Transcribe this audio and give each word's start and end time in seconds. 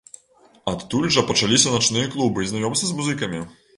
Адтуль 0.71 1.05
жа 1.15 1.23
пачаліся 1.31 1.73
начныя 1.75 2.11
клубы 2.17 2.39
і 2.47 2.51
знаёмствы 2.53 2.85
з 2.93 2.97
музыкамі. 3.03 3.45